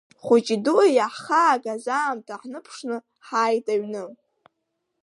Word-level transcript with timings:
Хәыҷи-дуи 0.25 0.89
иаҳхаагаз 0.93 1.85
аамҭа 1.97 2.35
ҳныԥшны 2.41 2.97
ҳааит 3.27 3.65
аҩны. 3.73 4.03